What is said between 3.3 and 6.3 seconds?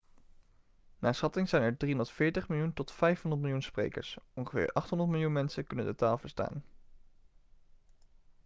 miljoen sprekers ongeveer 800 miljoen mensen kunnen de taal